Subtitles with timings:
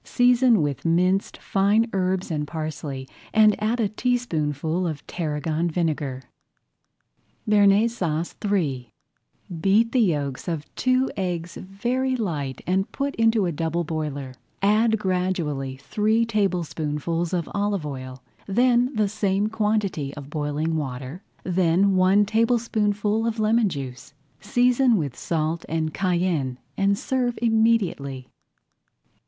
[0.03, 6.23] Season with minced fine herbs and parsley and add a teaspoonful of tarragon vinegar.
[7.47, 8.93] BEARNAISE SAUCE III
[9.61, 13.83] Beat the yolks of two eggs very light [Page 17] and put into a double
[13.83, 14.33] boiler.
[14.63, 21.95] Add gradually three tablespoonfuls of olive oil, then the same quantity of boiling water, then
[21.95, 24.15] one tablespoonful of lemon juice.
[24.39, 28.27] Season with salt and cayenne and serve immediately.